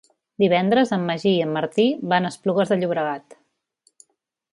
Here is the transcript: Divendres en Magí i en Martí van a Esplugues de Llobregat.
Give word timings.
Divendres 0.43 0.93
en 0.97 1.03
Magí 1.09 1.33
i 1.39 1.43
en 1.47 1.51
Martí 1.57 1.85
van 2.13 2.27
a 2.27 2.31
Esplugues 2.35 2.73
de 2.73 2.79
Llobregat. 2.81 3.37